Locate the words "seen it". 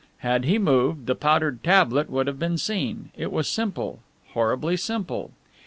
2.57-3.31